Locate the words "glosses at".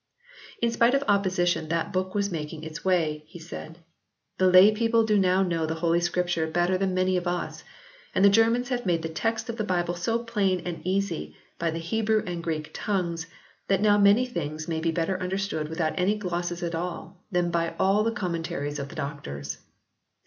16.17-16.73